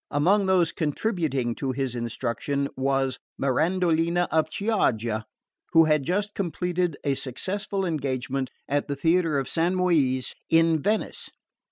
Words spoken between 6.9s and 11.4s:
a successful engagement at the theatre of San Moise in Venice.